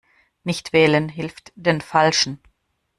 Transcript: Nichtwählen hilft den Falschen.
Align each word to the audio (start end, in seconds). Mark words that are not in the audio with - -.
Nichtwählen 0.43 1.09
hilft 1.09 1.51
den 1.55 1.79
Falschen. 1.79 2.39